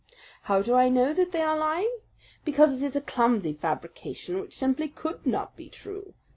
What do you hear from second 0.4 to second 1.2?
"How do I know